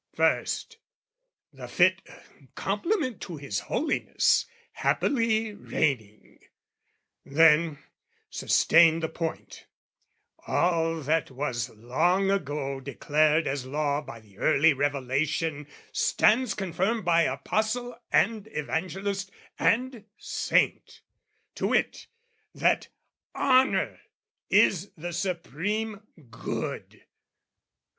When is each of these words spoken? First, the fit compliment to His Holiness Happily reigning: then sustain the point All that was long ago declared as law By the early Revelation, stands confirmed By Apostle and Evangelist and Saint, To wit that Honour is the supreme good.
First, 0.15 0.77
the 1.53 1.67
fit 1.67 2.01
compliment 2.55 3.21
to 3.21 3.37
His 3.37 3.59
Holiness 3.59 4.47
Happily 4.71 5.53
reigning: 5.53 6.39
then 7.23 7.77
sustain 8.27 9.01
the 9.01 9.07
point 9.09 9.67
All 10.47 11.01
that 11.01 11.29
was 11.29 11.69
long 11.69 12.31
ago 12.31 12.79
declared 12.79 13.45
as 13.45 13.67
law 13.67 14.01
By 14.01 14.19
the 14.21 14.39
early 14.39 14.73
Revelation, 14.73 15.67
stands 15.91 16.55
confirmed 16.55 17.05
By 17.05 17.21
Apostle 17.25 17.95
and 18.11 18.47
Evangelist 18.53 19.29
and 19.59 20.05
Saint, 20.17 21.01
To 21.53 21.67
wit 21.67 22.07
that 22.55 22.87
Honour 23.35 23.99
is 24.49 24.89
the 24.97 25.13
supreme 25.13 26.07
good. 26.31 27.03